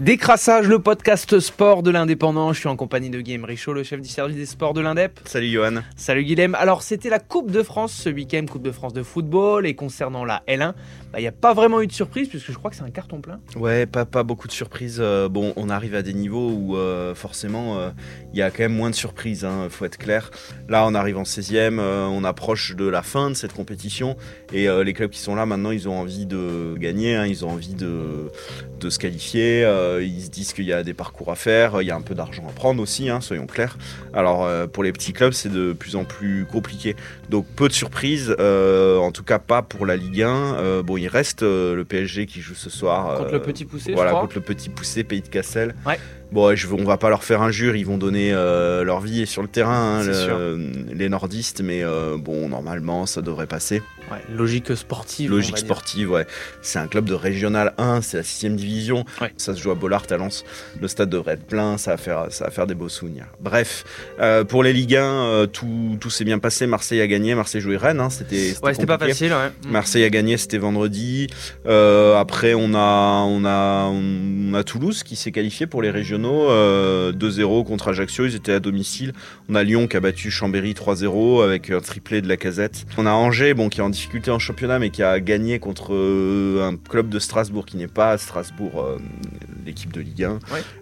[0.00, 2.52] Décrassage, le podcast sport de l'indépendant.
[2.52, 5.20] Je suis en compagnie de Guillaume Richaud, le chef du service des sports de l'Indep.
[5.24, 5.82] Salut Johan.
[5.94, 6.56] Salut Guillaume.
[6.56, 9.66] Alors, c'était la Coupe de France ce week-end, Coupe de France de football.
[9.66, 10.74] Et concernant la L1,
[11.16, 13.20] il n'y a pas vraiment eu de surprise puisque je crois que c'est un carton
[13.20, 13.38] plein.
[13.54, 14.98] Ouais, pas, pas beaucoup de surprises.
[15.00, 17.90] Euh, bon, on arrive à des niveaux où euh, forcément euh,
[18.32, 20.32] il y a quand même moins de surprises, hein, faut être clair.
[20.68, 24.16] Là, on arrive en 16e, on approche de la fin de cette compétition
[24.52, 27.50] et les clubs qui sont là maintenant, ils ont envie de gagner, hein, ils ont
[27.50, 28.30] envie de,
[28.80, 29.64] de se qualifier.
[30.02, 32.14] Ils se disent qu'il y a des parcours à faire, il y a un peu
[32.14, 33.76] d'argent à prendre aussi, hein, soyons clairs.
[34.12, 36.96] Alors pour les petits clubs, c'est de plus en plus compliqué.
[37.30, 40.82] Donc peu de surprises, en tout cas pas pour la Ligue 1.
[40.82, 43.18] bon, il reste euh, le PSG qui joue ce soir.
[43.18, 44.22] Contre le petit poussé, Voilà, je crois.
[44.22, 45.74] contre le petit poussé, Pays de Cassel.
[45.86, 45.98] Ouais.
[46.34, 49.40] Bon, je, on va pas leur faire injure, ils vont donner euh, leur vie sur
[49.40, 50.58] le terrain, hein,
[50.92, 53.82] les nordistes, mais euh, bon, normalement, ça devrait passer.
[54.10, 55.30] Ouais, logique sportive.
[55.30, 56.26] Logique sportive, ouais.
[56.60, 59.04] C'est un club de régional 1, c'est la 6 division.
[59.36, 60.44] Ça se joue à Bollard à Lens.
[60.80, 63.26] Le stade devrait être plein, ça va faire, ça va faire des beaux souvenirs.
[63.40, 63.84] Bref,
[64.18, 66.66] euh, pour les Ligue 1, tout, tout s'est bien passé.
[66.66, 68.00] Marseille a gagné, Marseille jouait Rennes.
[68.00, 69.32] Hein, c'était ouais, pas facile.
[69.32, 69.50] Ouais.
[69.68, 69.70] Mm.
[69.70, 71.28] Marseille a gagné, c'était vendredi.
[71.64, 76.50] après, on a, on, a, on a Toulouse qui s'est qualifié pour les régionaux 2-0
[76.50, 79.12] euh, contre Ajaccio, ils étaient à domicile.
[79.48, 82.86] On a Lyon qui a battu Chambéry 3-0 avec un triplé de la casette.
[82.96, 85.94] On a Angers bon, qui est en difficulté en championnat mais qui a gagné contre
[85.94, 88.98] euh, un club de Strasbourg qui n'est pas à Strasbourg, euh,
[89.64, 90.38] l'équipe de Ligue 1.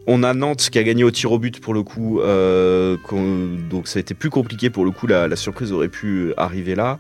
[0.07, 3.99] On a Nantes qui a gagné au tir au but pour le coup, donc ça
[3.99, 6.99] a été plus compliqué pour le coup, la, surprise aurait pu arriver là.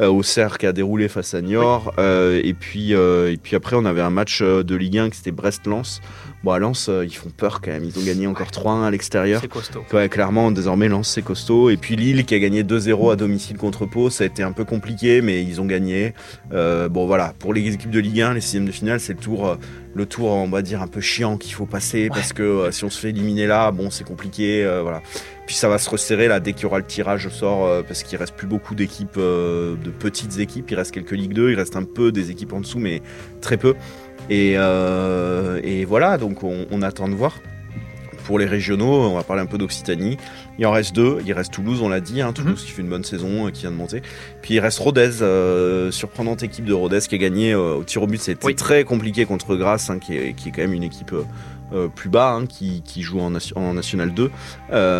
[0.00, 4.10] Auxerre qui a déroulé face à Niort, et, puis, et puis après on avait un
[4.10, 6.00] match de Ligue 1 qui c'était Brest-Lens.
[6.44, 7.84] Bon, à Lens, ils font peur quand même.
[7.84, 9.40] Ils ont gagné encore 3-1 à l'extérieur.
[9.40, 9.82] C'est costaud.
[9.94, 11.70] Ouais, clairement, désormais, Lens, c'est costaud.
[11.70, 14.10] Et puis Lille qui a gagné 2-0 à domicile contre Pau.
[14.10, 16.12] Ça a été un peu compliqué, mais ils ont gagné.
[16.52, 17.32] Euh, bon, voilà.
[17.38, 19.56] Pour les équipes de Ligue 1, les sixièmes de finale, c'est le tour, euh,
[19.94, 22.08] le tour, on va dire, un peu chiant qu'il faut passer.
[22.08, 24.68] Parce que euh, si on se fait éliminer là, bon, c'est compliqué.
[24.82, 25.00] voilà.
[25.46, 28.02] Puis ça va se resserrer là dès qu'il y aura le tirage au sort parce
[28.02, 30.70] qu'il reste plus beaucoup d'équipes, de petites équipes.
[30.70, 33.02] Il reste quelques Ligue 2, il reste un peu des équipes en dessous, mais
[33.40, 33.74] très peu.
[34.30, 37.40] Et, et voilà, donc on, on attend de voir
[38.24, 40.16] pour les régionaux, on va parler un peu d'Occitanie.
[40.58, 41.18] Il en reste deux.
[41.26, 42.20] Il reste Toulouse, on l'a dit.
[42.20, 42.66] Hein, Toulouse mhm.
[42.66, 44.02] qui fait une bonne saison, euh, qui vient de monter.
[44.42, 48.02] Puis il reste Rodez, euh, surprenante équipe de Rodez qui a gagné euh, au tir
[48.02, 48.20] au but.
[48.20, 51.14] C'était très compliqué contre Grasse, hein, qui, est, quand même une équipe
[51.96, 54.30] plus bas, hein, qui, joue en, National 2.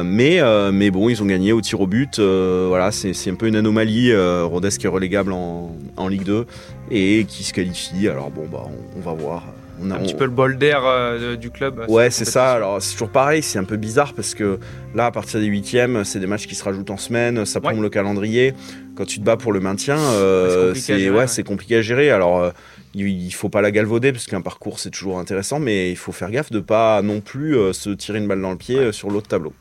[0.03, 0.41] mais,
[0.73, 2.19] mais bon, ils ont gagné au tir au but.
[2.19, 4.15] voilà, c'est un peu une anomalie.
[4.15, 6.47] Rodez qui est relégable en, Ligue 2
[6.91, 8.09] et qui se qualifie.
[8.09, 9.45] Alors bon, bah, on va voir
[9.83, 11.81] un petit peu le bol d'air euh, du club.
[11.81, 12.53] Euh, ouais, c'est ça.
[12.53, 14.59] Alors, c'est toujours pareil, c'est un peu bizarre parce que
[14.95, 17.73] là, à partir des huitièmes, c'est des matchs qui se rajoutent en semaine, ça prend
[17.73, 18.55] le calendrier.
[18.97, 22.11] Quand tu te bats pour le maintien, euh, c'est ouais, compliqué à gérer.
[22.11, 22.53] Alors,
[22.95, 26.31] il faut pas la galvauder parce qu'un parcours c'est toujours intéressant, mais il faut faire
[26.31, 29.53] gaffe de pas non plus se tirer une balle dans le pied sur l'autre tableau.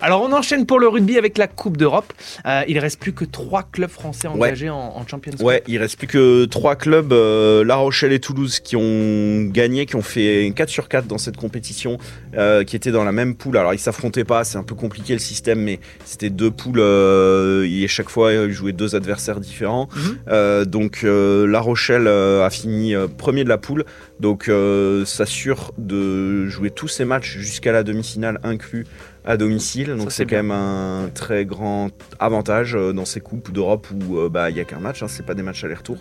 [0.00, 2.12] Alors on enchaîne pour le rugby avec la Coupe d'Europe.
[2.46, 5.46] Euh, il reste plus que trois clubs français engagés en, en, Champions League.
[5.46, 9.86] Ouais, il reste plus que trois clubs, euh, La Rochelle et Toulouse, qui ont gagné,
[9.86, 11.98] qui ont fait 4 sur 4 dans cette compétition,
[12.36, 13.56] euh, qui étaient dans la même poule.
[13.56, 17.86] Alors ils s'affrontaient pas, c'est un peu compliqué le système, mais c'était deux poules et
[17.88, 19.88] chaque fois ils jouaient deux adversaires différents.
[19.94, 20.64] Mhm.
[20.64, 23.84] donc La Rochelle a fini premier de la poule,
[24.20, 24.50] donc
[25.04, 28.86] s'assure de jouer tous ses matchs jusqu'à la demi-finale inclus
[29.24, 29.94] à domicile.
[29.96, 34.28] Donc c'est quand même un très grand avantage euh, dans ces coupes d'Europe où euh,
[34.28, 35.98] bah il y a qu'un match, hein, c'est pas des matchs aller-retour.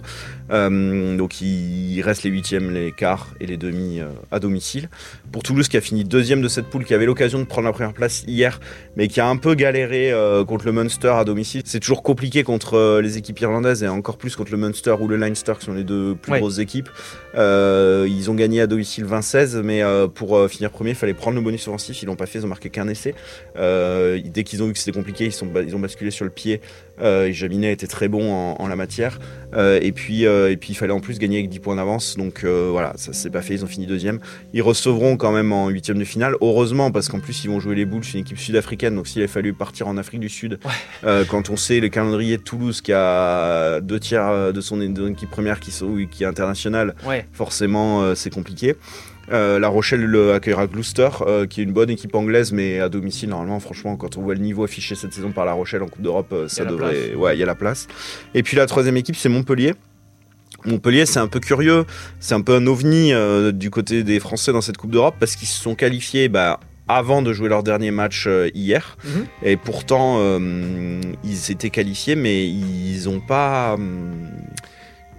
[0.51, 4.01] Euh, donc il reste les huitièmes, les quarts et les demi
[4.31, 4.89] à domicile.
[5.31, 7.73] Pour Toulouse qui a fini deuxième de cette poule, qui avait l'occasion de prendre la
[7.73, 8.59] première place hier,
[8.97, 10.13] mais qui a un peu galéré
[10.47, 11.61] contre le Munster à domicile.
[11.65, 15.15] C'est toujours compliqué contre les équipes irlandaises et encore plus contre le Munster ou le
[15.15, 16.89] Leinster qui sont les deux plus grosses équipes.
[17.35, 19.81] ils ont gagné à domicile 20-16, mais
[20.13, 22.01] pour finir premier, il fallait prendre le bonus offensif.
[22.01, 23.12] Ils l'ont pas fait, ils ont marqué qu'un essai.
[23.55, 26.31] Euh, dès qu'ils ont vu que c'était compliqué, ils, sont, ils ont basculé sur le
[26.31, 26.61] pied.
[27.01, 29.19] Euh, et Jaminet était très bon en, la matière.
[29.55, 32.17] Euh, et, puis, et puis il fallait en plus gagner avec 10 points d'avance.
[32.17, 33.55] Donc voilà, ça s'est pas fait.
[33.55, 34.19] Ils ont fini deuxième.
[34.53, 36.35] Ils recevront quand même en huitième de finale.
[36.41, 38.95] Heureusement, parce qu'en plus ils vont jouer les boules chez une équipe sud-africaine.
[38.95, 40.59] Donc s'il a fallu partir en Afrique du Sud,
[41.03, 45.59] quand on sait le calendrier de Toulouse qui a deux tiers de son équipe première
[45.59, 46.95] qui, sont, qui est internationale,
[47.33, 48.75] forcément c'est compliqué.
[49.31, 50.03] Euh, la Rochelle
[50.33, 54.17] accueillera Gloucester, euh, qui est une bonne équipe anglaise, mais à domicile, normalement, franchement, quand
[54.17, 56.65] on voit le niveau affiché cette saison par La Rochelle en Coupe d'Europe, euh, ça
[56.65, 57.15] devrait.
[57.15, 57.87] Ouais, il y a la place.
[58.33, 59.73] Et puis la troisième équipe, c'est Montpellier.
[60.65, 61.85] Montpellier, c'est un peu curieux,
[62.19, 63.11] c'est un peu un ovni
[63.53, 67.21] du côté des Français dans cette Coupe d'Europe parce qu'ils se sont qualifiés bah, avant
[67.21, 68.97] de jouer leur dernier match hier.
[69.03, 69.25] Mhm.
[69.43, 70.21] Et pourtant,
[71.25, 73.77] ils étaient qualifiés, mais ils n'ont pas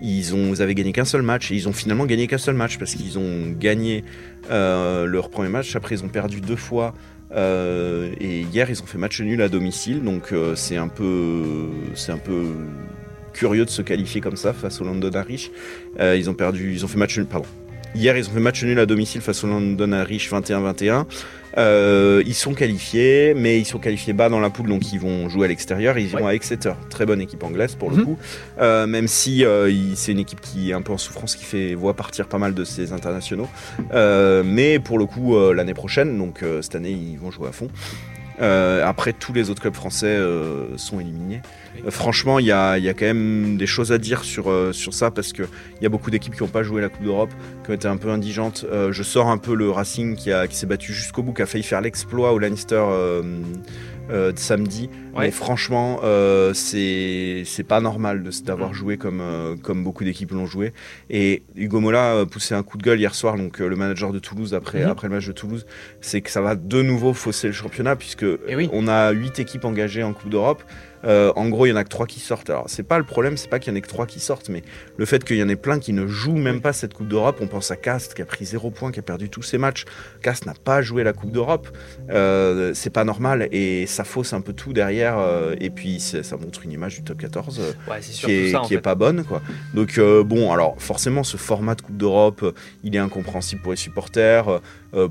[0.05, 2.95] ils avaient gagné qu'un seul match et ils ont finalement gagné qu'un seul match parce
[2.95, 4.05] qu'ils ont gagné
[4.51, 5.75] euh, leur premier match.
[5.77, 6.95] Après, ils ont perdu deux fois.
[7.33, 10.03] Euh, et hier, ils ont fait match nul à domicile.
[10.03, 12.45] Donc, euh, c'est un peu, c'est un peu
[13.33, 15.51] curieux de se qualifier comme ça face au London Irish.
[15.99, 17.49] Ils ont perdu, ils ont fait match nul, pardon.
[17.95, 21.05] Hier, ils ont fait match nul à domicile face au London Irish 21-21.
[21.57, 25.29] Euh, ils sont qualifiés, mais ils sont qualifiés bas dans la poule, donc ils vont
[25.29, 25.97] jouer à l'extérieur.
[25.97, 28.05] Ils iront à Exeter, très bonne équipe anglaise pour le Mhm.
[28.05, 28.19] coup.
[28.61, 31.75] Euh, même si euh, c'est une équipe qui est un peu en souffrance, qui fait
[31.75, 33.49] voit partir pas mal de ses internationaux.
[33.93, 37.69] Mais pour le coup, l'année prochaine, donc cette année, ils vont jouer à fond.
[38.41, 41.41] Euh, après, tous les autres clubs français euh, sont éliminés.
[41.87, 44.73] Euh, franchement, il y a, y a quand même des choses à dire sur, euh,
[44.73, 45.47] sur ça parce qu'il
[45.81, 47.31] y a beaucoup d'équipes qui n'ont pas joué la Coupe d'Europe,
[47.65, 48.65] qui ont été un peu indigentes.
[48.71, 51.43] Euh, je sors un peu le Racing qui, a- qui s'est battu jusqu'au bout, qui
[51.43, 52.83] a failli faire l'exploit au Leinster
[54.11, 54.91] euh, de samedi.
[55.15, 55.27] Ouais.
[55.27, 60.47] Mais franchement, euh, c'est c'est pas normal d'avoir joué comme, euh, comme beaucoup d'équipes l'ont
[60.47, 60.73] joué.
[61.11, 64.13] Et Hugo Mola a poussé un coup de gueule hier soir, donc euh, le manager
[64.13, 64.91] de Toulouse après, Mhm.
[64.91, 65.67] après le match de Toulouse,
[66.01, 68.69] c'est que ça va de nouveau fausser le championnat puisque Eh oui.
[68.73, 70.63] on a huit équipes engagées en Coupe d'Europe.
[71.05, 72.51] Euh, en gros, il y en a que trois qui sortent.
[72.51, 74.49] Alors, c'est pas le problème, c'est pas qu'il y en ait que trois qui sortent,
[74.49, 74.63] mais
[74.97, 77.39] le fait qu'il y en ait plein qui ne jouent même pas cette Coupe d'Europe.
[77.41, 79.85] On pense à Cast qui a pris zéro point, qui a perdu tous ses matchs.
[80.23, 81.69] Cast n'a pas joué la Coupe d'Europe.
[82.11, 85.19] Euh, c'est pas normal et ça fausse un peu tout derrière.
[85.19, 88.61] euh, et puis, ça montre une image du top 14 euh, Ouais, qui, est, ça
[88.61, 88.83] en qui est fait.
[88.83, 89.43] pas bonne quoi.
[89.75, 94.61] Donc bon alors forcément ce format de Coupe d'Europe il est incompréhensible pour les supporters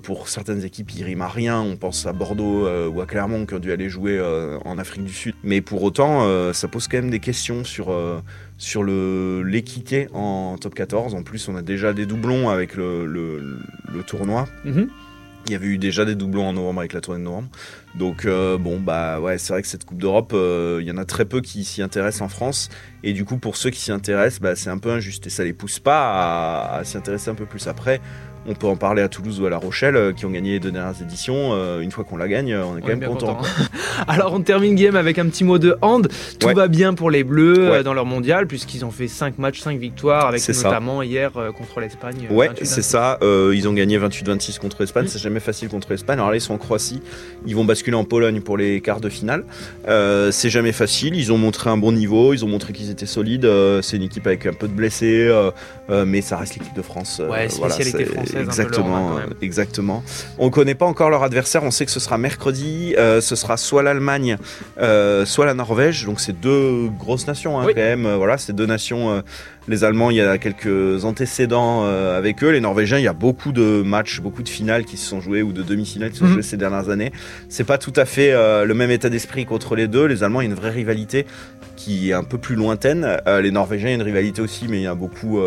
[0.01, 3.54] pour certaines équipes il rime à rien on pense à Bordeaux ou à Clermont qui
[3.56, 4.19] ont dû aller jouer
[4.66, 7.92] en Afrique du Sud mais pour autant euh, ça pose quand même des questions sur
[7.92, 8.22] euh,
[8.58, 13.06] sur le l'équité en top 14 en plus on a déjà des doublons avec le,
[13.06, 13.60] le,
[13.94, 14.88] le tournoi Mhm.
[15.46, 17.50] il y avait eu déjà des doublons en novembre avec la tournée de novembre.
[17.96, 20.98] Donc euh, bon bah ouais c'est vrai que cette Coupe d'Europe, euh, il y en
[20.98, 22.70] a très peu qui s'y intéressent en France.
[23.04, 25.44] Et du coup pour ceux qui s'y intéressent, bah, c'est un peu injuste et ça
[25.44, 27.68] les pousse pas à, à s'y intéresser un peu plus.
[27.68, 28.00] Après,
[28.48, 30.60] on peut en parler à Toulouse ou à La Rochelle euh, qui ont gagné les
[30.60, 31.51] deux dernières éditions.
[31.54, 33.36] Euh, une fois qu'on la gagne, on est quand On même content.
[33.36, 33.48] content.
[34.07, 36.07] Alors on termine game avec un petit mot de hand.
[36.40, 36.54] Tout Ouais.
[36.54, 37.78] va bien pour les Bleus Ouais.
[37.78, 40.51] euh, dans leur mondial puisqu'ils ont fait 5 matchs, 5 victoires avec ça.
[40.54, 42.28] notamment hier euh, contre l'Espagne.
[42.30, 42.66] euh, Ouais, 28.
[42.66, 43.18] c'est ça.
[43.22, 45.06] Euh, ils ont gagné 28-26 contre l'Espagne.
[45.07, 46.19] C'est jamais facile contre l'Espagne.
[46.19, 47.01] Alors là, ils sont en Croatie.
[47.46, 49.46] Ils vont basculer en Pologne pour les quarts de finale.
[49.88, 51.16] Euh, c'est jamais facile.
[51.16, 52.34] Ils ont montré un bon niveau.
[52.34, 53.46] Ils ont montré qu'ils étaient solides.
[53.46, 55.51] Euh, c'est une équipe avec un peu de blessés, euh,
[55.89, 57.19] euh, mais ça reste l'équipe de France.
[57.22, 60.04] Euh, Ouais, spécialité c'est- française, un peu Exactement, exactement.
[60.38, 61.64] On connaît pas encore leur adversaire.
[61.64, 62.96] On sait que ce sera mercredi.
[62.98, 64.38] Euh, ce sera soit l'Allemagne,
[64.80, 66.06] euh, soit la Norvège.
[66.06, 67.74] Donc c'est deux grosses nations hein, Oui.
[67.76, 68.06] quand même.
[68.06, 69.12] Euh, Voilà, c'est deux nations.
[69.12, 69.22] euh,
[69.70, 72.50] les Allemands, il y a quelques antécédents avec eux.
[72.50, 75.42] Les Norvégiens, il y a beaucoup de matchs, beaucoup de finales qui se sont joués
[75.42, 76.34] ou de demi-finales qui se sont Mhm.
[76.34, 77.14] jouées ces dernières années.
[77.48, 78.34] C'est pas tout à fait
[78.66, 80.04] le même état d'esprit qu'entre les deux.
[80.06, 81.26] Les Allemands, il y a une vraie rivalité
[81.78, 83.08] qui est un peu plus lointaine.
[83.42, 85.40] Les Norvégiens, il y a une rivalité aussi, mais il y a beaucoup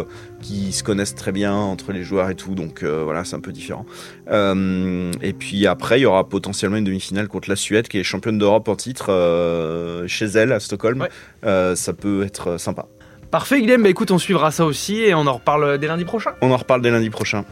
[0.47, 2.55] qui se connaissent très bien entre les joueurs et tout.
[2.55, 3.85] Donc euh, voilà, c'est un peu différent.
[4.31, 8.05] Euh, et puis après, il y aura potentiellement une demi-finale contre la Suède, qui est
[8.05, 11.01] championne d'Europe en titre euh, chez elle à Stockholm.
[11.01, 11.09] Ouais.
[11.45, 12.87] Euh, ça peut être sympa.
[13.31, 16.31] Parfait Guillaume, bah écoute on suivra ça aussi et on en reparle dès lundi prochain.
[16.43, 17.45] On en reparle dès lundi prochain.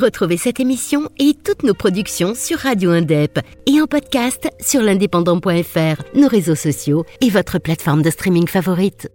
[0.00, 6.02] Retrouvez cette émission et toutes nos productions sur Radio Indep et en podcast sur l'indépendant.fr,
[6.14, 9.08] nos réseaux sociaux et votre plateforme de streaming favorite.